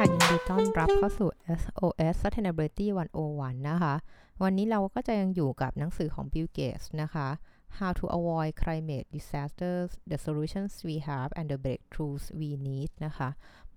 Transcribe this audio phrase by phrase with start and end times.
[0.00, 2.86] ค่ะ ยินดีต้อนรับเข้าสู่ SOS Sustainability
[3.28, 3.94] 101 นะคะ
[4.42, 7.28] วันนี้เราก็จะยังอยู่กับหนังสือของ Bill Gates นะคะ
[7.78, 13.28] How to Avoid Climate Disasters The Solutions We Have and the Breakthroughs We Need นะคะ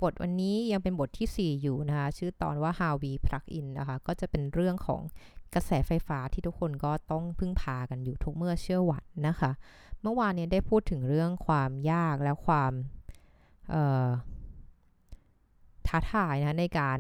[0.02, 5.02] บทวันนี้ยังเป็นบทที่ 4 อยู่นะคะ ชื่อตอนว่า How We Plug In นะคะ ก็จะเป็นเรื่องของ
[5.54, 9.52] กระแสไฟฟ้าที่ทุกคนก็ต้องพึ่งพากันอยู่ทุกเมื่อเชื่อวันนะคะ
[10.02, 12.72] เมื่อวานนี้ได้พูดถึงเรื่องความยากและความ
[15.88, 16.98] ท้าทายนะในการ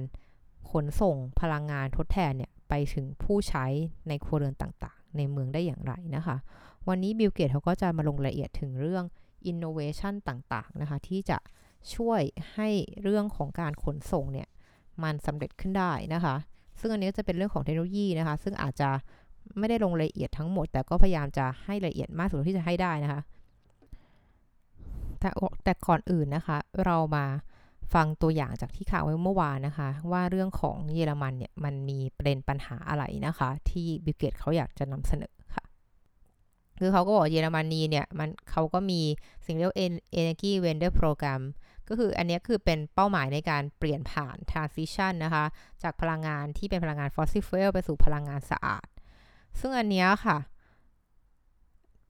[0.72, 3.66] ขนส่งพลังงานทดแทนเนี่ยไปถึงผู้ใช้
[4.08, 6.38] ในครัวเรือนต่างๆ ในเมืองได้อย่างไรนะคะ
[6.88, 9.04] วันนี้บิลเกตเขาก็จะมาลงรายละเอียดถึงเรื่อง
[9.52, 11.38] innovation ต่างๆนะคะ ที่จะ
[11.96, 12.22] ช่วย
[12.54, 12.70] ให้
[13.04, 14.48] เรื่องของการขนส่งเนี่ย
[15.04, 16.36] มันสำเร็จขึ้นได้นะคะ
[16.80, 18.90] ซึ่งอันนี้จะเป็นเรื่องของเทคโนโลยีนะคะ ซึ่งอาจจะ
[19.58, 23.22] ไม่ได้ลงรายละเอียดทั้งหมด แต่ก็พยายามจะให้ละเอียดมากสุดที่จะให้ได้นะคะ
[25.20, 25.30] แต่
[25.64, 27.25] แต่ก่อนอื่นนะคะ เรามา
[27.94, 35.64] ฟังตัวอย่างจากที่ข่าวไว้เมื่อวานนะคะ ว่าเรื่องของเยอรมันเนี่ยมันมีประเด็นปัญหาอะไรนะคะ ที่บิลเกตเขาอยากจะนำเสนอค่ะ
[36.80, 39.02] คือเขาก็บอกเยอรมนีเนี่ยมันเขาก็มี
[39.46, 39.80] สิ่งเรียกว่า
[40.20, 41.42] Energy Vendor Program
[41.88, 45.46] ก็คืออันนี้คือเป็นเป้าหมายในการเปลี่ยนผ่าน transition นะคะ
[45.84, 48.88] จากพลังงานที่เป็นพลังงาน fossil fuel ไปสู่พลังงานสะอาด
[49.59, 50.38] ซึ่งอันนี้ค่ะ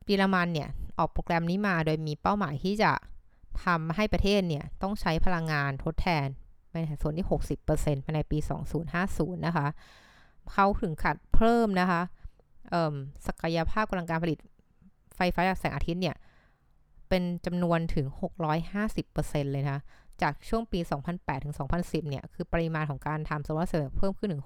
[0.06, 2.92] เยอรมันเนี่ย ออกโปรแกรมนี้มาโดยมีเป้าหมายที่จะ
[3.64, 6.28] ทำให้ประเทศเนี่ย ต้องใช้พลังงานทดแทน
[6.74, 7.28] ในส่วนที่
[7.66, 8.38] 60%ภายในปี
[8.92, 9.68] 2050 นะคะ
[10.52, 12.02] เขาถึงขัดเพิ่มนะคะ
[13.28, 14.40] ศักยภาพกำลังการผลิต
[15.16, 16.16] ไฟฟ้าจากแสงอาทิตย์เนี่ย
[17.10, 18.06] เป็นจำนวนถึง
[18.80, 19.80] 650%เลยนะ
[20.22, 20.80] จากช่วงปี
[21.12, 24.44] 2008 ถึง 2010 เนี่ย คือปริมาณของการทำโซลาร์เซลล์เพิ่มขึ้นถึง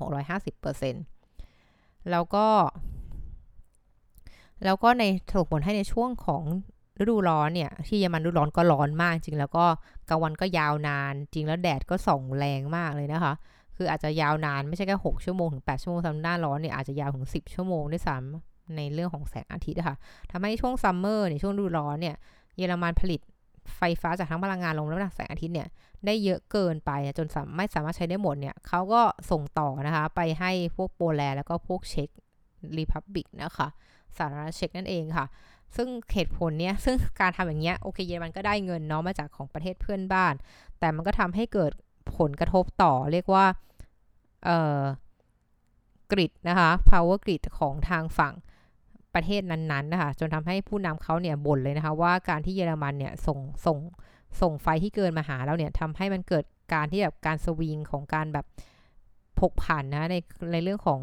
[1.20, 2.48] 650%แล้วก็
[4.64, 5.04] แล้วก็ใน
[5.34, 6.44] ส่งผลให้ในช่วงของ
[7.00, 9.66] ฤดูร้อนเนี่ยที่เยอรมันฤดูร้อนก็ร้อนมาก จริงแล้วก็
[10.10, 13.34] กลางวันก็ยาวนาน จริงแล้วแดดก็ส่องแรงมากเลยนะคะ
[13.78, 19.96] คืออาจจะยาวนานไม่ใช่แค่6ชั่วโมงถึง8ชั่วโมงสำหรับหน้าร้อนเนี่ยอาจจะยาวถึง 10 ชั่วโมงด้วยซ้ำในเรื่องของแสงอาทิตย์ค่ะ
[20.32, 22.16] ทำให้ช่วงซัมเมอร์ในช่วงฤดูร้อนเนี่ย
[22.58, 23.20] เยอรมันผลิต
[23.78, 25.68] ไฟฟ้าจากทั้งพลังงานลมและแสงอาทิตย์เนี่ย
[26.06, 32.10] ได้เยอะเกินไปจนไม่สามารถใช้ได้หมดเนี่ยเขาก็ส่งต่อนะคะไปให้พวกโปแลนด์แล้วก็พวกเช็ก
[32.78, 33.68] รีพับบิกนะคะ
[34.18, 35.26] สาธารณเช็กนั่นเองค่ะ
[35.76, 40.34] ซึ่งเหตุผลเนี้ยซึ่งการทำอย่างเงี้ยโอเคเยอรมันก็ได้เงินเนาะมาจากของประเทศเพื่อนบ้าน
[40.80, 41.72] แต่มันก็ทำให้เกิด
[42.18, 43.46] ผลกระทบต่อเรียกว่า
[44.46, 44.82] เอ่อ
[46.12, 48.34] กริดนะคะ power grid ของทางฝั่ง
[49.16, 53.78] ประเทศนั้นๆนะคะจนทำให้ผู้นำเขาเนี่ยบ่นเลยนะคะว่าการที่เยอรมันเนี่ยส่งส่ง
[54.42, 58.46] ส่งไฟที่เกินมาหาแล้วเนี่ยทำให้มันเกิดการที่แบบการสวิงของการแบบ
[59.40, 60.16] พกผ่านนะใน
[60.54, 61.02] ในเรื่องของ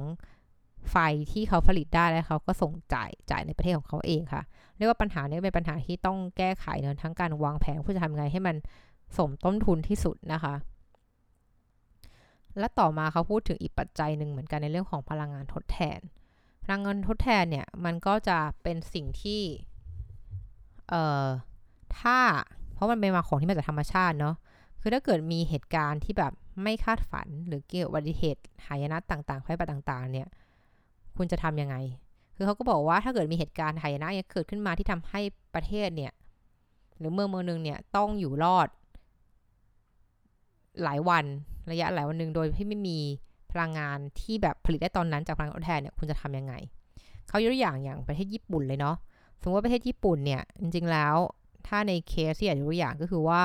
[0.90, 0.96] ไฟ
[1.32, 4.42] ที่เขาผลิตได้แล้วเขาก็ส่งจ่ายจ่ายในประเทศของเขาเองค่ะ
[4.76, 8.56] เรียกว่าปัญหานี้เป็นปัญหาที่ต้องแก้ไขเนื่อทั้งการวางแผนเพื่อจะทำไงให้มัน
[9.16, 10.54] สมต้นทุนที่สุดนะคะ
[12.58, 16.00] และต่อมาเขาพูดถึงอีกปัจจัยหนึ่งเหมือนกันในเรื่องของพลังงานทดแทน
[16.64, 19.42] พลังงานทดแทนเนี่ยมันก็จะเป็นสิ่งที่
[20.88, 21.26] เอ่อ
[21.98, 22.18] ถ้า
[22.74, 24.34] เพราะมันเป็นมาของที่มาจากธรรมชาติเนาะ
[24.80, 30.28] คือถ้าเกิดมีเหตุการณ์ที่แบบไม่คาดฝันหรือเกี่ยวกับอุบัติเหตุหายนะต่างๆภัยพิบัติต่าง ๆ เนี่ย
[31.22, 31.76] คุณจะทำยังไง
[32.36, 35.20] คือเขาก็บอกว่าถ้าเกิดมีเหตุการณ์หายนะเกิดขึ้นมาที่ทำให้
[35.54, 36.12] ประเทศเนี่ย
[36.98, 38.68] หรือเมืองเมืองนึงเนี่ยต้องอยู่รอด
[40.84, 41.24] หลายวัน
[41.70, 42.98] ระยะหลายวันหนึ่งโดยที่ไม่มี
[43.52, 46.54] พลังงานที่แบบผลิตได้ตอนนั้นจากพลังงานทดแทนเนี่ยคุณจะทํำยังไง
[47.28, 48.96] เขายกตัวอย่างอย่างประเทศญี่ปุ่นเลยเนาะ
[49.40, 51.16] สมมติว่าประเทศญี่ปุ่นเนี่ยจริงๆแล้ว
[51.66, 53.42] ถ้าในเคสที่อยากจะตัวอย่างก็คือว่า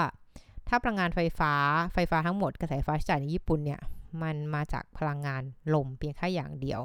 [0.68, 1.54] ถ้าพลังงานไฟฟ้า
[1.94, 3.82] ไฟฟ้าทั้งหมดกระแสไฟฟ้าจ่ายในญี่ปุ่นเนี่ย
[4.22, 5.42] มันมาจากพลังงาน
[5.74, 6.82] ลมเพียงแค่อย่างเดียว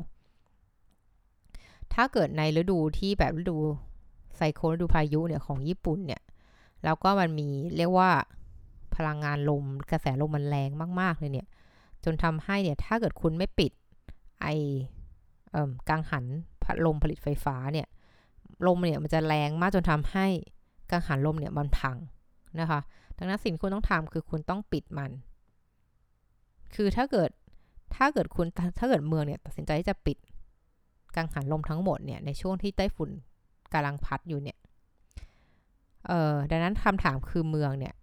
[1.95, 3.57] ถ้าเกิดในฤดูที่แบบฤดู
[4.37, 6.23] ไซโคลฤดูพายุเนี่ยของญี่ปุ่นเนี่ย
[6.85, 8.11] แล้วก็มันมีเรียกว่า
[8.97, 11.47] พลังงานลมกระแสลมมันแรงมาก ๆ เลยเนี่ย
[12.05, 13.73] จนทำให้เนี่ย ถ้าเกิดคุณไม่ปิด
[14.43, 14.47] ไอ
[15.89, 16.25] กังหัน
[16.63, 17.87] พัดลมผลิตไฟฟ้าเนี่ย
[18.67, 20.27] ลมเนี่ยมันจะแรงมากจนทำให้
[20.91, 21.97] กังหันลมเนี่ยมันพัง
[22.61, 22.81] นะคะ
[23.17, 25.11] ดังนั้นสิ่งคุณต้องทำคือคุณต้องปิดมัน
[26.75, 27.31] คือถ้าเกิด
[27.97, 28.47] ถ้าเกิดคุณ
[28.79, 30.17] ถ้าเกิดเมืองเนี่ยตัดสินใจที่จะปิด
[31.17, 33.11] กังหันลมทั้งหมดเนี่ยในช่วงที่ไต้ฝุ่น
[33.73, 34.59] กำลังพัดอยู่เนี่ย
[36.07, 37.95] เอ่อดังนั้นคำถามคือเมืองเนี่ย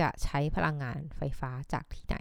[0.00, 2.16] จะใช้พลังงานไฟฟ้าจากที่ไหน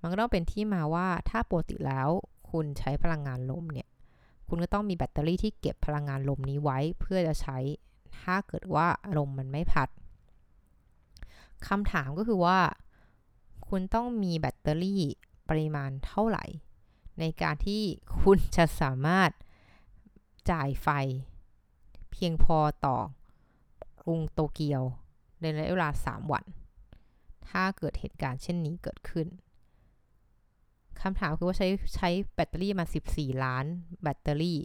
[0.00, 2.08] มันก็ต้องเป็นที่มาว่าถ้าปกติแล้ว
[2.50, 3.88] คุณใช้พลังงานลมเนี่ย
[4.48, 7.58] คุณก็ต้องมีแบตเตอรี่ที่เก็บพลังงานลมนี้ไว้เพื่อจะใช้
[8.20, 9.88] ถ้าเกิดว่าลมมันไม่พัด
[11.68, 12.58] คำถามก็คือว่า
[13.68, 15.02] คุณต้องมีแบตเตอรี่
[15.48, 16.44] ปริมาณเท่าไหร่
[17.20, 17.82] ในการที่
[18.20, 19.30] คุณจะสามารถ
[20.50, 20.88] จ่ายไฟ
[22.12, 22.96] เพียงพอต่อ
[24.02, 24.82] กรุงโตเกียว
[25.40, 26.44] ในระยะเวลา 3 วัน
[27.48, 29.26] ถ้าเกิดเหตุการณ์เช่นนี้เกิดขึ้น
[31.02, 33.64] คำถามคือว่าใช้ใช้แบตเตอรี่มา 14 ล้าน
[34.02, 34.58] แบตเตอรี่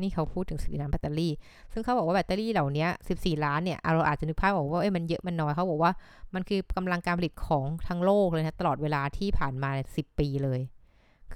[0.00, 1.32] นี่เขาพูดถึง14ล้านแบตเตอรี่
[1.72, 5.92] ซึ่งเขาบอกว่าแบตเตอรี่เหล่านี้14 ล้านเนี่ย เราอาจจะนึกภาพบอกว่าเอ้ยมันเยอะมันน้อยเขาบอกว่า
[6.34, 10.60] มันคือกำลังการผลิตของทั้งโลกเลยนะตลอดเวลาที่ผ่านมา 10 ปีเลย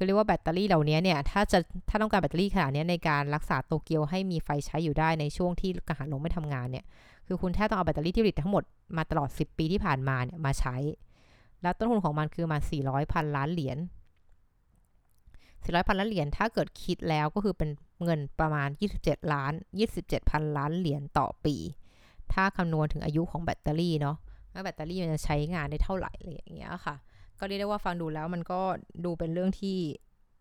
[0.00, 1.58] คือเรียกว่าแบตเตอรี่เหล่านี้เนี่ยถ้าจะ
[1.88, 6.84] ถ้าต้องการแบตเตอรี่ขนาดนี้ในการรักษาโตเกียวให้มีไฟใช้อยู่ได้ในช่วงที่กังหันลมไม่ทำงานเนี่ย
[7.26, 8.64] คือคุณแทบต้องเอาแบตเตอรี่ที่ผลิตทั้งหมด
[8.96, 10.76] มาตลอด 10 ปีที่ผ่านมาเนี่ยมาใช้
[11.62, 13.78] แล้วต้นทุนของมันคือมา400พันล้านเหรียญ
[15.04, 17.70] 400พันล้านเหรียญถ้าเกิดคิดแล้วก็คือเป็น
[18.04, 18.68] เงินประมาณ
[19.00, 19.52] 27 ล้าน
[19.90, 21.56] 27พันล้านเหรียญต่อปี
[22.32, 24.16] ถ้าคำนวณถึงอายุของแบตเตอรี่เนาะ
[24.52, 26.96] ว่าแบตเตอรี่มันจะใช้งานได้เท่าไหร่อะไรอย่างเงี้ยค่ะ
[27.40, 28.61] ก็เรียกได้ว่าฟังดูแล้วมันก็
[29.05, 29.79] ดูเป็นเรื่องที่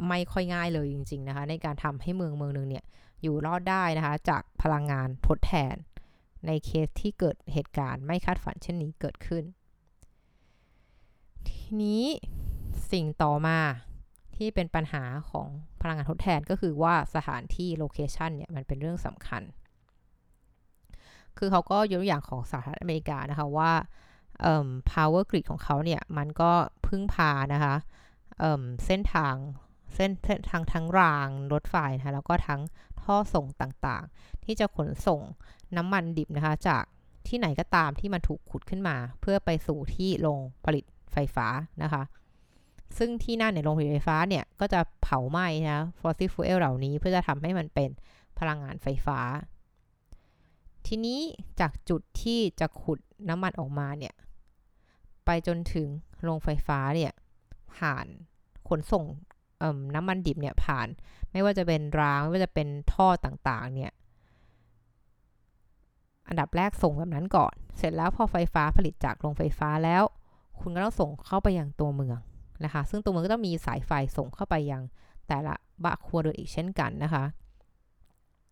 [0.07, 2.85] ไม่ค่อยง่ายเลยจริง ๆนะคะ ในการทำให้เมืองเมืองหนึ่งเนี่ย
[3.21, 5.75] อยู่รอดได้นะคะ จากพลังงานทดแทน
[6.47, 9.43] ในเคสที่เกิดเหตุการณ์ไม่คาดฝันเช่นนี้เกิดขึ้น
[11.47, 12.03] ทีนี้
[12.91, 13.59] สิ่งต่อมา
[14.35, 15.47] ที่เป็นปัญหาของ
[15.81, 19.41] พลังงานทดแทนก็คือว่าสถานที่โลเคชันเนี่ยมันเป็นเรื่องสำคัญ
[21.37, 23.71] คือเขาก็ยกตัวอย่างของสหรัฐอเมริกานะคะว่า
[24.91, 26.51] power grid ของเขาเนี่ย มันก็
[26.87, 27.75] พึ่งพานะคะ
[28.39, 29.35] เเส้นทาง
[29.95, 30.11] เส้น
[30.49, 32.61] ทางทั้งรางรถไฟนะคะแล้วก็ทั้ง
[33.01, 35.21] ท่อส่งต่างๆ ที่จะขนส่ง
[35.77, 36.83] น้ำมันดิบนะคะ จาก
[37.27, 41.47] ที่ไหนก็ตามที่มันถูกขุดขึ้นมา เพื่อไปสู่ที่โรงผลิตไฟฟ้า
[41.83, 42.03] นะคะ
[42.97, 47.89] ซึ่งที่นั่นในโรงผลิตไฟฟ้าเนี่ย ก็จะเผาไหม้นะ fossil fuel เหล่านี้เพื่อจะทำให้มันเป็น
[48.39, 49.19] พลังงานไฟฟ้า
[50.87, 51.19] ทีนี้
[51.59, 52.99] จากจุดที่จะขุด
[53.29, 54.13] น้ำมันออกมาเนี่ย
[55.25, 55.87] ไปจนถึง
[56.23, 57.13] โรงไฟฟ้าเนี่ย
[57.75, 58.05] ผ่าน
[58.69, 59.05] ขนส่ง
[59.95, 60.87] น้ำมันดิบเนี่ยผ่าน
[61.31, 63.93] ไม่ว่าจะเป็นรางไม่ว่าจะเป็นท่อต่างๆเนี่ย
[66.27, 70.03] อันดับแรกส่งแบบนั้นก่อน เสร็จแล้วพอไฟฟ้าผลิตจากโรงไฟฟ้าแล้ว
[70.59, 72.19] คุณก็ต้องส่งเข้าไปยังตัวเมือง
[72.63, 74.83] นะคะ ซึ่งตัวเมันก็ต้องมีสายไฟส่งเข้าไปยัง
[75.27, 77.23] แต่ละบะครัวเรือนอีกเช่นกันนะคะ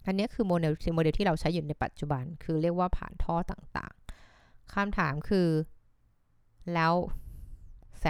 [0.06, 5.48] อันนี้คือโมเดลโมเดลที่เราใช้อยู่ในปัจจุบัน คือเรียกว่าผ่านท่อต่างๆคำถามคือ
[6.74, 6.94] แล้วแส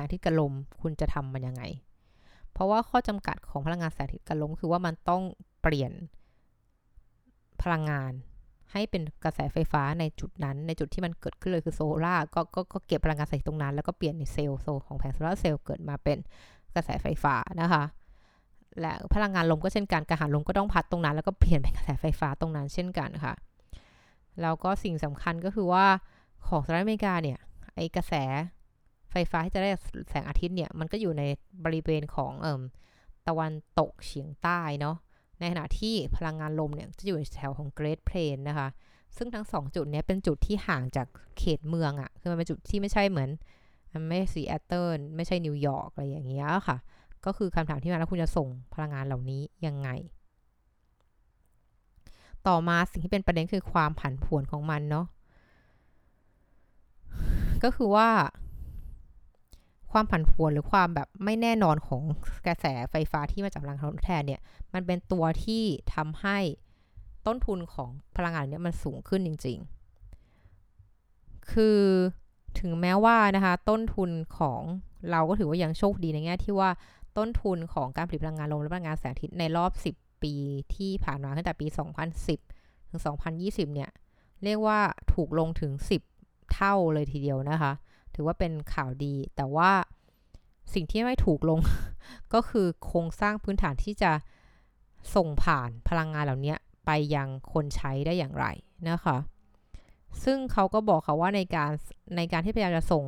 [0.02, 1.64] งอาทิตย์กับลมคุณจะทำมันยังไง
[2.54, 5.22] เพราะว่าข้อจำกัดของพลังงานแสงอาทิตย์กับลมคือว่ามันต้อง
[5.62, 5.92] เปลี่ยน
[7.62, 8.12] พลังงาน
[8.72, 16.18] ให้เป็นกระแสไฟฟ้าในจุดนั้น ในจุดที่มันเกิดขึ้นเลยคือโซล่าก็ก็ก็เก็บพลังงานใส่ตรงนั้น แล้วก็เปลี่ยนในเซลล์โซของแผงโซลาร์เซลล์เกิดมาเป็น
[16.76, 17.84] กระแสไฟฟ้านะคะ
[18.80, 23.34] และพลังงานลมก็เช่นกันกระหันลมก็ต้องพัดตรงนั้น แล้วก็เปลี่ยนเป็นกระแสไฟฟ้าตรงนั้นเช่นกันค่ะ
[24.42, 25.86] แล้วก็สิ่งสำคัญก็คือว่า
[26.48, 27.40] ของสหรัฐอเมริกาเนี่ย
[27.76, 28.14] ไอกระแส
[29.18, 29.70] ไฟฟ้าที่จะได้
[30.10, 31.24] แสงอาทิตย์เนี่ย มันก็อยู่ใน
[31.66, 32.62] บริเวณของเอ่ม
[33.28, 34.96] ตะวันตกเฉียงใต้เนาะ
[35.40, 38.68] ในขณะที่พลังงานลมเนี่ย จะอยู่ในแถวของเกรทเพลนนะคะ
[39.18, 41.08] ซึ่งทั้งสองจุดนี้เป็นจุดที่ห่างจาก
[41.38, 43.30] เขตเมืองอะ่ะ คือมันเป็นจุดที่ไม่ใช่เหมือน
[44.08, 46.78] ไม่ซีแอตเทิลไม่ใช่นิวยอร์กอะไรอย่างเงี้ยค่ะ
[47.26, 49.90] ก็คือคำถามที่มาแล้วคุณจะส่งพลังงานเหล่านี้ยังไง
[52.48, 55.06] ต่อมาสิ่งที่เป็นประเด็นคือความผันผวนของมันเนาะ
[57.64, 58.10] ก็คือว่า
[59.98, 62.02] ความผันผวนหรือความแบบไม่แน่นอนของ
[62.48, 64.42] กระแสไฟฟ้าที่มาจากพลังงานทดแทนเนี่ย
[64.74, 65.64] มันเป็นตัวที่
[65.96, 66.38] ทำให้
[67.28, 69.58] ต้นทุนของพลังงานเนี่ยมันสูงขึ้นจริง
[70.74, 71.82] ๆ คือ
[72.60, 74.62] ถึงแม้ว่านะคะ ต้นทุนของ
[75.12, 76.70] เราก็ถือว่ายังโชคดีในแง่ที่ว่า
[77.18, 80.34] ต้นทุนของการผลิตพลังงานลมและพลังงานแสงอาทิตย์ในรอบ 10 ปี
[80.76, 81.68] ที่ผ่านมาตั้งแต่ปี
[82.30, 83.02] 2010 ถึง
[83.38, 83.90] 2020 เนี่ย
[84.44, 84.80] เรียกว่า
[85.14, 85.72] ถูกลงถึง
[86.12, 87.72] 10 เท่าเลยทีเดียวนะคะ
[88.16, 89.72] ถือว่าเป็นข่าวดี แต่ว่า
[90.74, 91.60] สิ่งที่ไม่ถูกลง
[92.34, 94.12] ก็คือโครงสร้างพื้นฐานที่จะ
[95.16, 96.56] ส่งผ่านพลังงานเหล่านี้
[96.86, 98.46] ไปยังคนใช้ได้อย่างไร
[98.90, 99.18] นะคะ
[100.24, 101.72] ซึ่งเขาก็บอกเขาว่าในการ
[102.16, 103.06] ในการที่พยายามจะส่ง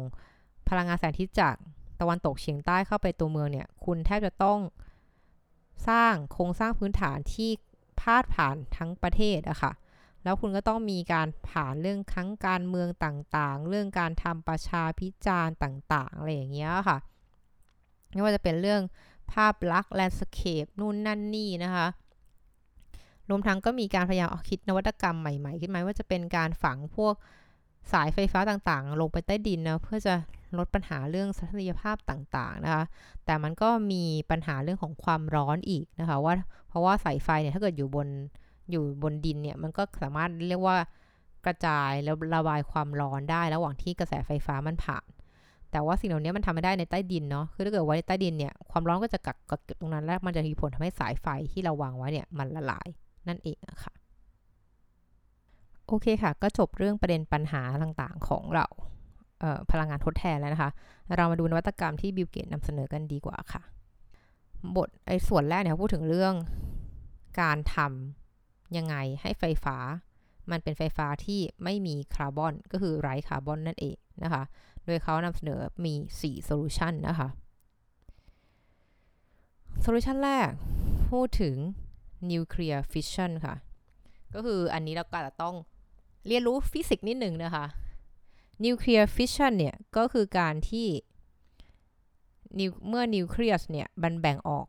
[0.69, 1.55] พลังงานแสงอาทิตย์จาก
[1.99, 4.59] ตะวันตกเฉียงใต้เข้าไปตัวเมืองเนี่ย คุณแทบจะต้อง
[5.89, 7.49] สร้างโครงสร้างพื้นฐานที่
[7.99, 9.71] พาดผ่านทั้งประเทศอะคะ่ะ
[10.27, 16.97] แล้วคุณก็ต้องมีการผ่านเรื่องครั้งการเมืองต่างๆ เรื่องการทำประชาพิจารณ์ต่างๆ อะไรอย่างเงี้ยค่ะ
[18.11, 18.81] ไม่ว่าจะเป็นเรื่อง
[19.31, 21.87] ภาพลักษณ์แลนด์สเคปนู่นนั่นนี่นะคะ
[23.29, 27.13] รวมทั้งก็มีการพยายามคิดนวัตกรรมใหม่ๆ ขึ้นมาว่าจะเป็นการฝังพวก
[27.91, 30.13] สายไฟฟ้าต่างๆ ลงไปใต้ดินนะเพื่อจะ
[30.57, 32.83] ลดปัญหาเรื่องสัตยภาพต่างๆนะคะ
[33.25, 36.33] แต่มันก็มีปัญหาเรื่องของความร้อนอีกนะคะว่า
[36.69, 38.07] เพราะว่าสายไฟเนี่ยถ้าเกิดอยู่บน
[38.71, 40.77] อยู่บนดินเนี่ยมันก็สามารถเรียกว่า
[41.45, 45.05] กระจายแล้วระบายความร้อนได้ ระหว่างที่กระแสไฟฟ้ามันผ่าน
[45.71, 52.87] แต่ว่าสิ่งเหล่านี้มันทำไม่ได้ในใต้ดินเนาะคือถ้าเกิดไว้ในใต้ดินเนี่ยความร้อนก็จะกักเก็บตรงนั้นแล้วมันจะมีผลทำให้สายไฟที่เราวางไว้เนี่ยมันละลาย
[53.27, 53.93] นั่นเองอะค่ะ
[55.87, 58.65] โอเคค่ะ ก็จบเรื่องประเด็นปัญหาต่างๆของเรา
[59.71, 60.71] พลังงานทดแทนแล้วนะคะ
[61.15, 63.61] เรามาดูนวัตกรรมที่ Bill Gates นำเสนอกันดีกว่าค่ะ
[64.75, 66.33] บทไอ้ส่วนแรกเนี่ยพูดถึงเรื่อง
[67.41, 68.26] การทำ
[68.77, 69.77] ยังไงให้ไฟฟ้า
[70.51, 74.43] มันเป็นไฟฟ้าที่ไม่มีคาร์บอนก็คือไร้คาร์บอนนั่นเองนะคะ
[74.85, 77.27] โดยเขานำเสนอมี 4 solution นะคะ
[79.81, 80.49] solution แรก
[81.09, 81.55] พูดถึง
[82.31, 83.55] นิวเคลียร์ฟิชชันค่ะ
[84.33, 85.55] ก็คืออันนี้เราก็จะต้อง
[86.27, 87.65] เรียนรู้ฟิสิกส์นิดหนึ่งนะคะ
[88.65, 90.87] นิวเคลียร์ฟิชชันเนี่ย ก็คือการที่
[92.87, 94.67] เมื่อนิวเคลียสเนี่ยมันแบ่งออก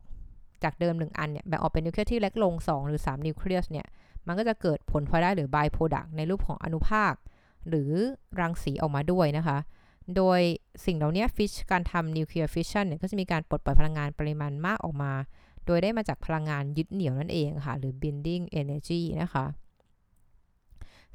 [0.63, 3.87] จากเดิมหนึ่งอันเนี่ยแบ่งออกเป็นนิวเคลียสที่เล็กลง 2 หรือ 3 นิวเคลียสเนี่ย
[4.27, 7.13] มันก็จะเกิดผลพลอยได้หรือ by-product ในรูปของอนุภาค
[7.69, 7.91] หรือ
[8.39, 9.57] รังสีออกมาด้วยนะคะ
[10.15, 10.41] โดย
[10.85, 15.13] สิ่งเหล่านี้ฟิชการทำนิวเคลียร์ฟิชชันเนี่ยก็จะมีการปลดปล่อยพลังงานปริมาณมากออกมา
[15.65, 19.45] โดยได้มาจากพลังงานยึดเหนี่ยวนั่นเองค่ะ หรือ binding energy นะคะ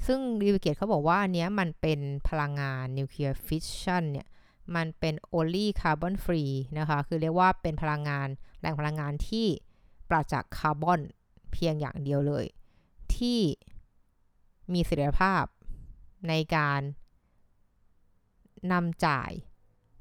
[0.06, 4.26] ซึ่ง Bill Gates เขาบอกว่าอันนี้มันเป็นพลังงานนิวเคลียร์ฟิชชันเนี่ย
[4.74, 8.28] มันเป็น only carbon free นะคะ คือเรียกว่าเป็นพลังงาน
[8.60, 9.46] แหล่งพลังงานที่
[10.08, 11.00] ปราศจากคาร์บอน
[11.52, 12.46] เพียงอย่างเดียวเลย
[13.14, 13.40] ที่
[14.72, 15.44] มีเสถียรภาพ
[16.28, 16.80] ในการ
[18.72, 19.30] นำจ่าย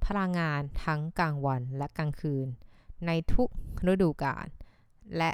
[0.06, 2.48] พลังงานทั้งกลางวันและกลางคืน
[3.06, 3.50] ในทุก
[3.92, 4.46] ฤดูกาล
[5.18, 5.32] และ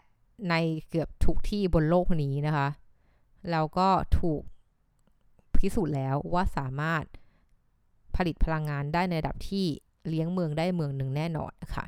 [0.50, 0.56] ใน
[0.90, 2.68] เกือบทุกที่บนโลกนี้นะคะ
[3.52, 4.42] แล้วก็ถูก
[5.58, 7.04] พิสูจน์แล้วว่าสามารถ
[8.20, 9.66] ผลิตพลังงานได้ในระดับที่
[10.10, 11.86] เลี้ยงเมืองได้เมืองหนึ่งแน่นอนค่ะ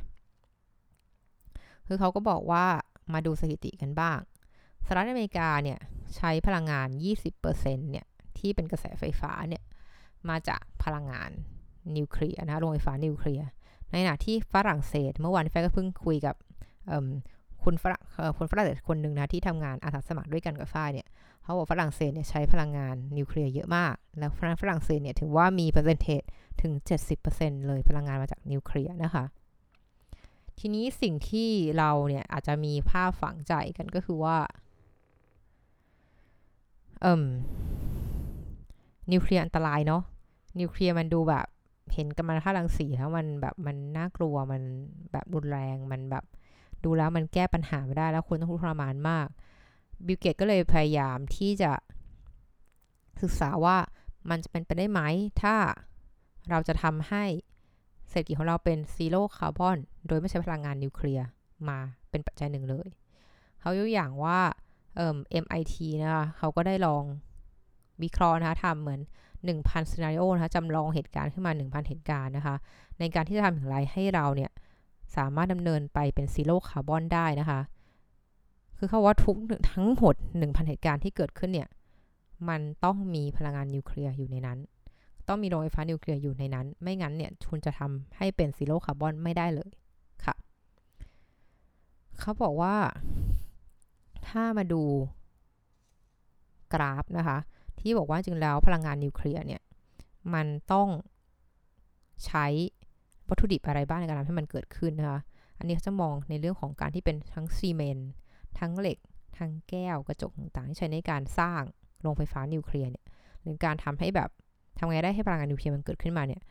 [1.87, 2.65] คือเขาก็บอกว่า
[3.13, 4.19] มาดูสถิติกันบ้าง
[4.85, 5.79] สหรัฐอเมริกาเนี่ย
[6.15, 6.87] ใช้พลังงาน
[7.19, 8.05] 20%เนี่ย
[8.37, 9.63] ที่เป็นกระแสไฟฟ้าเนี่ย
[10.29, 11.31] มาจากพลังงาน
[11.95, 13.47] นิวเคลียร์นะโรงไฟฟ้านิวเคลียร์
[13.89, 16.35] ในขณะที่ฝรั่งเศส เมื่อวานฝ้ายก็เพิ่งคุยกับ
[17.63, 18.01] คุณฝรั่ง
[18.37, 21.07] คนฝรั่งเศสคนหนึ่งนะที่ทำงานอาสาสมัครด้วยกันกับฝ้ายเนี่ย
[21.43, 24.31] เขาบอกฝรั่งเศสเนี่ยใช้พลังงานนิวเคลียร์เยอะมาก แล้ว
[24.61, 26.21] ฝรั่งเศสเนี่ยถือว่ามี percentage
[26.61, 26.73] ถึง
[27.21, 29.25] 70%เลยพลังงานมาจากนิวเคลียร์นะคะ
[30.59, 34.37] ทีนี้สิ่งที่เราเนี่ยอาจจะมีภาพฝังใจกันก็คือว่า
[37.01, 37.23] เอ่ม
[39.11, 40.03] นิวเคลียร์อันตรายเนาะ
[40.59, 41.45] นิวเคลียร์มันดูแบบ
[41.93, 44.61] เห็นกัมมันตรังสีแล้วมันแบบมันน่ากลัวมัน
[45.11, 46.23] แบบรุนแรงมันแบบ
[46.83, 49.27] ดูแล้วมันแก้ปัญหาไม่ได้แล้วคนต้องทุกข์ทรมานมาก
[50.05, 51.71] Bill Gates ก็เลยพยายามที่จะ
[53.21, 53.77] ศึกษาว่า
[54.29, 55.01] มันจะเป็นไปได้ไหม
[55.41, 55.55] ถ้า
[56.49, 57.23] เราจะทำให้
[58.09, 59.77] เศรษฐกิจของเราเป็น zero carbon
[60.07, 61.27] โดยไม่ใช้พลังงานนิวเคลียร์
[61.67, 61.77] มา
[62.09, 62.89] เป็นปัจจัยหนึ่งเลย
[63.59, 64.39] เขายกอย่างว่า
[64.95, 67.03] เอ่อ MIT นะคะเขาก็ได้ลอง
[68.03, 69.01] วิเคราะห์นะคะทำเหมือน
[69.45, 72.55] 1,000 scenario นะคะจำลองเหตุการณ์ขึ้นมา 1,000 เหตุการณ์นะคะ
[72.99, 74.51] ในการที่จะทำอย่างไรให้เราเนี่ย
[75.15, 77.59] สามารถดำเนินไปเป็น zero carbon ได้นะคะ
[78.83, 79.37] คือเขาว่าทุก
[79.71, 81.69] ทั้งหมด 1,000 เหตุการณ์ที่เกิดขึ้นเนี่ย
[82.49, 84.59] มันต้องมีพลังงานนิวเคลียร์อยู่ในนั้น
[85.27, 89.69] ต้องมีโรงไฟฟ้านิวเคลียร์อยู่ในนั้น ไม่งั้นเนี่ยคุณจะทำให้เป็น zero carbon ไม่ได้เลย
[90.25, 90.35] ค่ะ
[92.19, 92.75] เขาบอกว่า
[94.27, 94.81] ถ้ามาดู
[96.73, 97.37] กราฟนะคะ
[97.79, 99.61] ที่บอกว่าจริงแล้วพลังงานนิวเคลียร์เนี่ย
[100.33, 100.87] มันต้อง
[102.25, 102.45] ใช้
[103.27, 105.19] วัตถุดิบอะไรบ้างในการทำให้มันเกิดขึ้นนะคะ
[105.57, 108.09] อันนี้จะมองในเรื่องของการที่เป็นทั้งซีเมนต์
[108.59, 108.97] ทั้งเหล็ก
[109.37, 111.61] ทั้งแก้วกระจกต่างๆที่ใช้ในการสร้าง
[112.01, 113.05] โรงไฟฟ้านิวเคลียร์เนี่ย
[113.41, 114.29] หรือการทำให้แบบ
[114.77, 116.41] ทำไงได้ให้พลังงานนิวเคลียร์มันเกิดขึ้นมาเนี่ย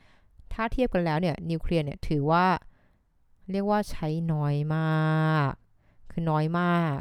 [0.52, 2.47] ถ้าเทียบกันแล้วเนี่ยนิวเคลียร์เนี่ยถือว่า
[3.50, 5.52] เรียกว่าใช้น้อยมาก
[6.11, 6.99] คือน้อยมาก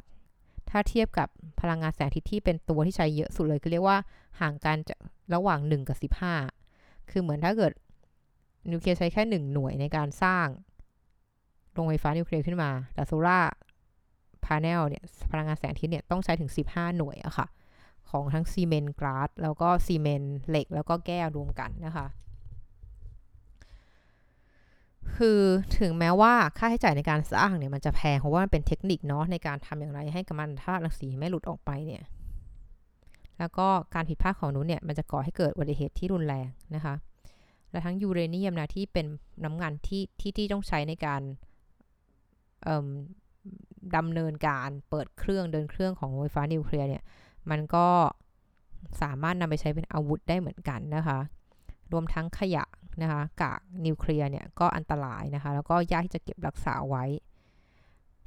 [0.70, 1.28] ถ้าเทียบกับ
[1.62, 3.98] พลังงานแสงอาทิตย์ที่เป็นตัวที่ใช้เยอะสุดเลยคือเรียกว่า
[4.40, 4.96] ห่างกันจะ
[5.34, 5.98] ระหว่าง 1 กับ
[6.60, 7.72] 15 คือเหมือนถ้าเกิด
[8.72, 10.48] นิวเคลียร์ใช้แค่ 1 หน่วยในการสร้าง
[11.74, 17.48] โรงไฟฟ้านิวเคลียร์ขึ้นมา แต่ solar panel เนี่ยพลังงานแสงอาทิตย์เนี่ยต้องใช้ถึง 15 หน่วยอะค่ะ
[18.10, 22.08] ของทั้งซีเมนต์ glass แล้วก็ซีเมนต์เหล็กแล้วก็แก้วรวมกันนะคะ
[25.16, 25.42] คือ
[25.80, 32.04] ถึงแม้ว่าค่าใช้จ่ายในการสร้างเนี่ยมันจะแพงเพราะว่ามันเป็นเทคนิคเนาะในการทำอย่างไรให้กัมมันธาตุรังสีไม่หลุดออกไปเนี่ย
[33.40, 36.96] แล้วก็การผิดพลาดของนู้นเนี่ยมันจะก่อให้เกิดอุบัติเหตุที่รุนแรงนะคะ
[37.72, 39.06] และทั้งยูเรเนียมนะที่เป็น
[39.44, 41.22] น้ำมันที่ที่ที่ต้องใช้ในการ
[43.96, 47.04] ดำเนินการเปิดเครื่องเดินเครื่องของไฟฟ้านิวเคลียร์เนี่ย
[47.50, 47.88] มันก็
[49.02, 51.20] สามารถนำไปใช้เป็นอาวุธได้เหมือนกันนะคะ
[51.92, 52.66] รวมทั้งขยะ
[53.02, 57.06] นะคะกากนิวเคลียร์เนี่ยก็อันตรายนะคะ แล้วก็ยากที่จะเก็บรักษาไว้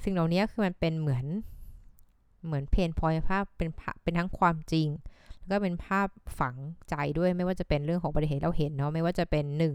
[0.02, 1.26] สิ่งเหล่านี้คือมันเป็นเหมือน
[2.46, 3.68] เหมือน pain point ภาพเป็น
[4.02, 4.88] เป็นทั้งความจริง
[5.38, 6.56] แล้วก็เป็นภาพฝัง
[6.90, 9.74] ใจด้วยไม่ว่าจะเป็นเรื่องของอุบัติเหตุเราเห็นเนาะไม่ว่าจะเป็นหนึ่ง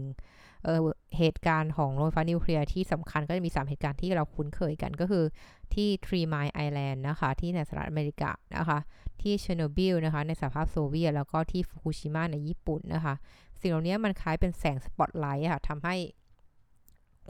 [1.18, 5.24] เหตุการณ์ของโรงไฟฟ้านิวเคลียร์ที่สำคัญก็จะมี 3 เหตุการณ์ที่เราคุ้นเคยกันก็คือ
[5.74, 8.78] ที่ Three Mile Island นะคะ ที่ในสหรัฐอเมริกานะคะ
[9.22, 13.14] ที่เชอร์โนบิลนะคะ ในสหภาพโซเวียต แล้วก็ที่ฟุกุชิมะในญี่ปุ่นนะคะ
[13.60, 15.94] สิ่งเหล่านี้มันคล้ายเป็นแสงสปอตไลท์ค่ะทำให้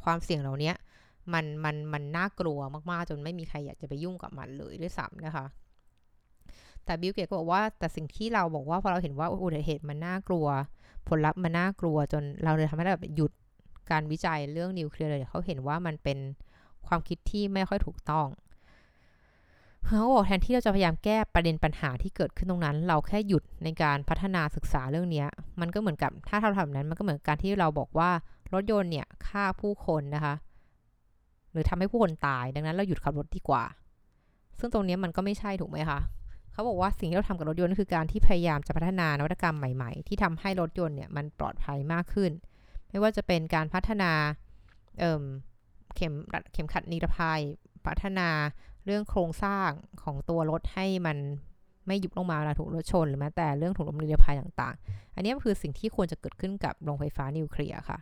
[0.02, 0.72] ความเสี่ยงเหล่านี้
[1.32, 2.58] มันมันมันน่ากลัว
[2.90, 5.44] มากๆ จนไม่มีใครอยากจะไปยุ่งกับมันเลยด้วยซ้ำนะคะ
[6.88, 10.46] แต่บิลเกตก็บอกว่าแต่สิ่งที่เราบอกว่าพอเราเห็นว่าอุบัติเหตุมันน่ากลัว
[11.08, 13.32] ผลลัพธ์มันน่ากลัวจนเราเลยทำให้แบบหยุด
[13.90, 16.18] การวิจัยเรื่องนิวเคลียร์เลยเขาเห็นว่ามันเป็น
[16.86, 18.26] ความคิดที่ไม่ค่อยถูกต้อง
[19.84, 25.24] เขาบอกแทนที่เราจะพยายามแก้ประเด็นปัญหาที่เกิดขึ้นตรงนั้น เราแค่หยุดในการพัฒนาศึกษาเรื่องนี้
[25.60, 28.10] มันก็เหมือนกับถ้าเราทำนั้นมันก็เหมือนการที่เราบอกว่า
[28.52, 30.34] รถยนต์เนี่ยฆ่าผู้คนนะคะ
[31.52, 33.64] หรือทำให้ผู้คนตาย ดังนั้นเราหยุดขับรถดีกว่า
[34.58, 35.98] ซึ่งตรงนี้มันก็ไม่ใช่ถูกไหมคะ
[36.58, 42.30] เขาบอกว่าสิ่งที่เราทำกับรถยนต์คือการที่พยายามจะพัฒนานวัตกรรมใหม่ๆ ที่ทำให้รถยนต์เนี่ยมันปลอดภัยมากขึ้น
[42.90, 44.12] ไม่ว่าจะเป็นการพัฒนา
[44.98, 46.12] เเข็ม
[46.52, 47.40] เข็มขัดนิรภัย
[47.86, 48.28] พัฒนา
[48.84, 49.70] เรื่องโครงสร้าง
[50.02, 51.16] ของตัวรถให้มัน
[51.86, 57.98] ไม่ยุบลงมาเวลาถูกรถชน หรือแม้แต่เรื่องถุงลมนิรภัยต่างๆ อันนี้คือสิ่งที่ควรจะเกิดขึ้นกับโรงไฟฟ้านิวเคลียร์ค่ะ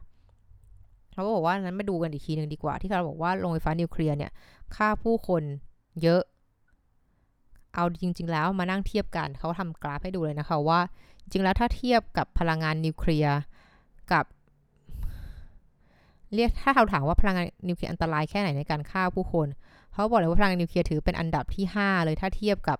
[1.13, 4.31] เขาก็บอกว่านั้นมาดูกันอีกทีหนึ่งดีกว่าที่เขาบอกว่าโรงไฟฟ้านิวเคลียร์เนี่ย
[4.77, 5.43] ฆ่าผู้คน
[6.03, 6.23] เยอะ
[7.77, 10.81] เอาจริง ๆ แล้วมานั่งเทียบกันเขาทำกราฟให้ดูเลยนะคะว่า
[11.21, 13.39] จริงแล้วถ้าเทียบกับพลังงานนิวเคลียร์
[14.13, 14.25] กับ
[16.35, 19.49] เรียกถ้าเราถามว่าพลังงานนิวเคลียร์อันตรายแค่ไหนในการฆ่าผู้คน
[19.93, 22.79] เขาบอกเลยว่าพลังงานนิวเคลียร์ถือเป็นอันดับที่ 5 เลยถ้าเทียบกับ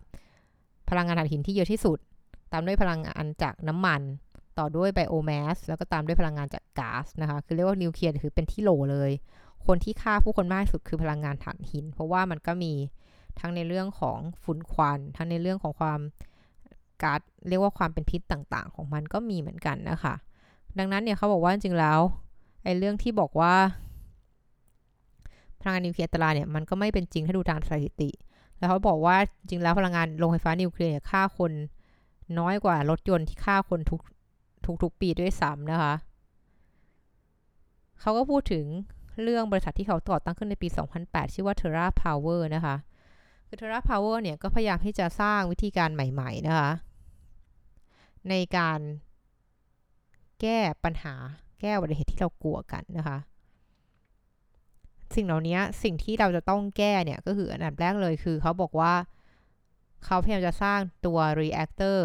[0.91, 1.99] พลังงานถ่านหินที่เยอะที่สุด
[2.53, 4.01] ตามด้วยพลังงานจากน้ำมัน
[4.59, 9.11] ต่อด้วยไบโอแมสแล้วก็ตามด้วยพลังงานจากก๊าซนะคะ คือเรียกว่านิวเคลียร์คือเป็นที่โหลเลย
[9.67, 12.73] คนที่ฆ่าผู้คนมากที่สุดคือพลังงานถ่านหิน เพราะว่ามันก็มี
[13.41, 16.01] ทั้งในเรื่องของฝุ่นควัน ทั้งในเรื่องของความ
[17.03, 20.15] ก๊าซเรียกว่าความเป็นพิษต่างๆ ของมันก็มีเหมือนกันนะคะ
[20.79, 22.01] ดังนั้นเนี่ยเขาบอกว่าจริงๆแล้ว
[22.65, 23.55] ไอ้เรื่องที่บอกว่า
[25.61, 28.11] พลังงานนิวเคลียร์ตราเนี่ยมันก็ไม่เป็นจริงถ้าดูตามสถิติ
[28.59, 29.17] แล้วเขาบอกว่า
[29.49, 31.53] จริงแล้วพลังงานโรงไฟฟ้านิวเคลียร์ฆ่าคน
[32.39, 34.01] น้อยกว่ารถยนต์ที่ฆ่าคนทุก
[34.83, 35.95] ทุกๆปีด้วยซ้ำนะคะ
[38.01, 38.65] เขาก็พูดถึง
[39.23, 40.69] เรื่องบริษัทที่เขาต่อตั้งขึ้นในปี
[41.01, 42.77] 2008 ชื่อว่า Terra Power นะคะ
[43.59, 46.71] คือ Terra Power เนี่ยก็พยายามที่จะสร้างวิธีการใหม่ๆนะคะ
[48.29, 48.81] ในการ
[50.41, 51.15] แก้ปัญหา
[51.61, 53.19] แก้อุบัติเหตุที่เรากลัวกันนะคะ
[55.15, 58.93] สิ่งเหล่านี้สิ่งที่เราจะต้องแก้เนี่ยก็คืออันดับแรกเลยคือเขาบอกว่า
[60.05, 61.99] เขาพยายามจะสร้างตัว reactor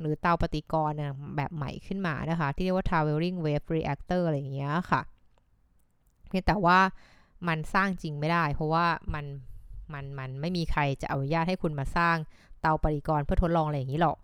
[0.00, 0.98] หรือเตาปฏิกรณ์
[1.36, 5.02] แบบใหม่ขึ้นมานะคะ ที่เรียกว่า traveling wave reactor อะไรอย่างเงี้ยค่ะ
[6.28, 6.80] เพียงแต่ว่า
[7.48, 9.24] มันสร้างจริงไม่ได้ เพราะว่ามัน
[9.92, 12.16] มันมันไม่มีใครจะอนุญาตให้คุณมาสร้าง
[12.60, 14.16] เตาปฏิกรณ์เพื่อทดลองอะไรอย่างนี้หรอก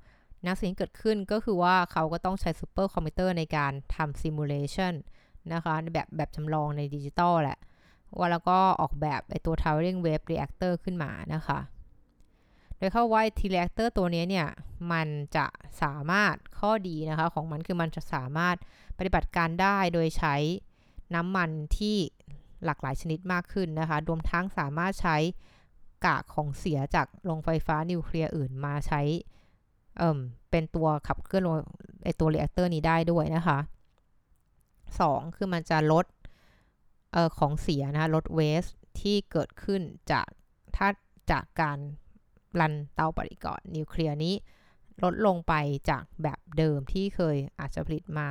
[0.47, 4.95] นะสิ่งที่เกิดขึ้นก็คือว่าเขาก็ต้องใช้ซูเปอร์คอมพิวเตอร์ในการทำ simulation
[5.53, 7.59] นะคะแบบแบบจำลองในดิจิตอลแหละ
[8.19, 11.59] ว่าแล้วก็ออกแบบไอ้ตัว traveling wave reactor ขึ้นมานะคะ
[12.77, 14.49] โดยเขาว่าที่ reactor ตัวนี้เนี่ย
[14.93, 15.47] มันจะ
[15.83, 18.57] สามารถข้อดีนะคะของมันคือมันจะสามารถ
[18.99, 20.35] ปฏิบัติการได้โดยใช้
[21.15, 21.97] น้ำมันที่
[22.65, 25.17] หลากหลายชนิดมากขึ้นนะคะ รวมทั้งสามารถใช้
[26.07, 29.01] กากของเสียจากโรงไฟฟ้านิวเคลียร์อื่นมาใช้
[29.99, 30.11] เอ่
[30.51, 31.45] เป็นตัวขับเคลื่อน
[32.05, 33.59] ไอตัว reactor นี้ได้ด้วยนะคะ
[34.53, 38.65] 2 คือมันจะลดเอ่อของเสียนะลด waste
[39.01, 40.29] ที่เกิดขึ้นจาก
[40.77, 40.89] ถ้า
[41.31, 41.79] จากการ
[42.61, 44.35] run เตาปฏิกรณ์นิวเคลียร์นี้
[45.03, 45.55] ลดลงไป
[45.91, 48.29] จากแบบเดิมที่เคยอาจจะผลิตมา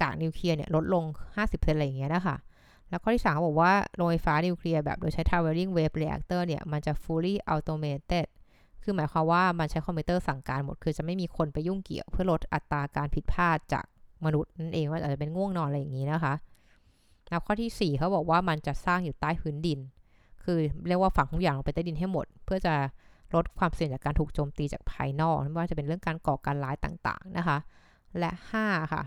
[0.00, 1.04] กากนิวเคลียร์เนี่ยลดลง
[1.36, 2.36] 50%อะไรอย่างเงี้ยนะคะ
[2.88, 8.26] แล้วข้อที่3เขาบอกว่าโรงไฟฟ้านิวเคลียร์แบบโดยใช้ traveling wave reactor เนี่ย มันจะ fully automated
[8.82, 13.84] คือหมายความว่ามันใช้คอมพิวเตอร์สั่งการหมด คือจะไม่มีคนไปยุ่งเกี่ยวเพื่อลดอัตราการผิดพลาดจาก
[14.24, 16.34] มนุษย์นั่นเองว่าอาจจะเป็นง่วงนอนอะไรอย่างนี้นะคะ
[17.28, 19.78] แล้วข้อที่ 4เขาบอกว่ามันจะสร้างอยู่ใต้พื้นดิน
[20.44, 22.74] คือเรียกว่าฝังทุกอย่างลงไปใต้ดินให้หมด เพื่อจะ
[23.34, 27.58] ลดความเสี่ยงจากการถูกโจมตีจากภายนอกไม่ว่าจะเป็นเรื่องการก่อการร้ายต่างๆนะคะ
[28.18, 28.30] และ
[28.62, 29.02] 5 ค่ะ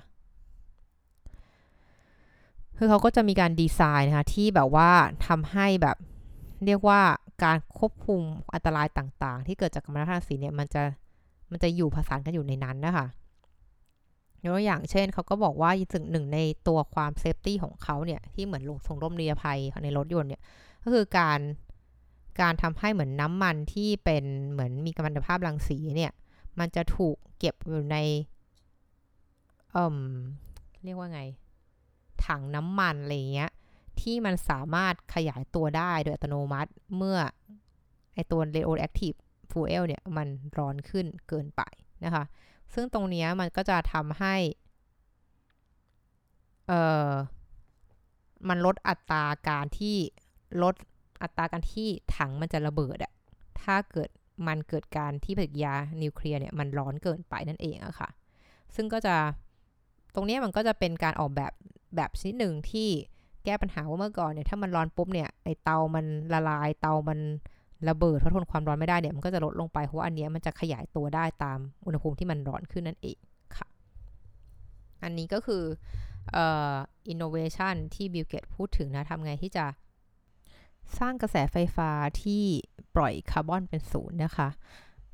[2.77, 4.89] คือเขาก็จะมีการดีไซน์นะคะที่แบบว่า
[5.27, 5.97] ทำให้แบบ
[6.65, 7.01] เรียกว่า
[7.43, 8.21] การควบคุม
[8.53, 10.83] อันตรายต่างๆ ที่เกิดจากกัมมันตรังสีเนี่ยมันจะ
[11.51, 13.05] มันจะอยู่ผสานกันอยู่ในนั้นนะคะ
[14.43, 20.41] ยกตัวอย่างเช่นเขาก็บอกว่าสิ่งหนึ่งในตัวความ safety ของเขาเนี่ยที่เหมือนลงส่งร่มนิรภัยในรถยนต์เนี่ย
[20.83, 21.39] ก็คือการ
[22.41, 26.11] การทำให้เหมือนน้ำมันที่เป็นเหมือนมีกัมมันตภาพรังสีเนี่ย
[26.59, 27.97] มันจะถูกเก็บอยู่ใน
[29.71, 29.97] เอ่อ
[30.83, 31.21] เรียกว่าไง
[32.31, 33.51] ถังน้ำมันอะไรเงี้ย
[34.01, 37.17] ที่มันสามารถขยายตัวได้โดยอัตโนมัติเมื่อ
[38.13, 39.17] ไอตัว radioactive
[39.51, 41.61] fuel เนี่ยมันร้อนขึ้นเกินไป
[42.05, 42.23] นะคะ
[42.73, 44.35] ซึ่งตรงนี้มันก็จะทำให้
[46.67, 47.11] เอ่อ
[48.49, 49.97] มันลดอัตราการที่
[50.63, 50.75] ลด
[51.21, 53.13] อัตราการที่ถังมันจะระเบิดอะ
[53.61, 54.09] ถ้าเกิด
[54.47, 58.09] มันเกิดการที่ปฏิกิริยานิวเคลียร์เนี่ยมันร้อนเกินไปนั่นเองอะค่ะ
[58.75, 59.15] ซึ่งก็จะ
[60.15, 61.51] ตรงนี้มันก็จะเป็นการออกแบบ
[61.95, 62.89] แบบชนิดหนึ่งที่
[63.45, 67.19] แก้ปัญหาว่าเมื่อก่อนเนี่ยถ้ามันร้อนปุ๊บเนี่ยไอเตามันละลายเตามัน
[67.89, 73.17] ระเบิดเพราะทนความร้อนไม่ได้เนี่ยมันก็จะลดลงไปเพราะว่าอันเนี้ยมันจะขยายตัวได้ตามอุณหภูมิที่มันร้อนขึ้นนั่นเอง
[73.57, 73.67] ค่ะ
[75.03, 75.63] อันนี้ก็คือ
[76.35, 76.75] อ่อ
[77.13, 79.65] innovation ที่บิลเกตส์พูดถึงนะทำไงที่จะ
[80.99, 81.89] สร้างกระแสไฟฟ้า
[82.21, 82.43] ที่
[82.95, 84.49] ปล่อยคาร์บอนเป็นศูนย์นะคะ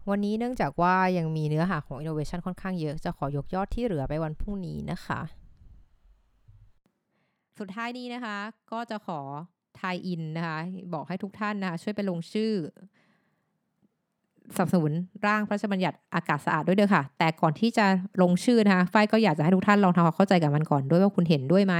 [0.10, 5.20] วันนี้เนื่องจากว่ายังมีเนื้อหาของ innovation ค่อนข้างเยอะ จะขอยกยอดที่เหลือไปวันพรุ่งนี้นะคะ
[7.60, 8.38] สุดท้ายนี้นะคะ
[8.72, 9.20] ก็จะขอ
[9.80, 10.58] ทายอินนะคะ
[10.94, 12.52] บอกให้ทุกท่านนะคะช่วยไปลงชื่อ
[14.56, 14.92] สนับสนุน
[15.26, 17.86] ร่างพระราชบัญญัติอากาศสะอาดด้วยเด้อค่ะ แต่ก่อนที่จะ
[18.22, 21.76] ลงชื่อนะคะฝ้ายก็อยากจะให้ทุกท่านลองทำความเข้าใจกับมันก่อนด้วยว่าคุณเห็นด้วยไหม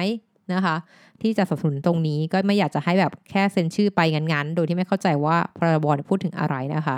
[0.54, 0.76] นะคะ
[1.22, 6.98] ที่จะสนับสนุนตรงนี้ก็ไม่อยากจะให้แบบแค่เซ็นชื่อไปงันๆโดยที่ไม่เข้าใจว่าพรบพูดถึงอะไรนะคะ